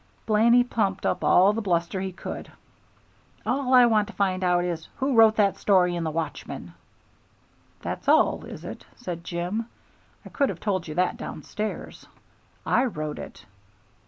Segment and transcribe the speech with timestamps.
[0.25, 2.51] Blaney pumped up all the bluster he could.
[3.45, 6.73] "All I want to find out is, who wrote that story in The Watchman."
[7.83, 9.67] "That's all, is it?" said Jim.
[10.25, 12.07] "I could have told you that downstairs.
[12.65, 13.45] I wrote it."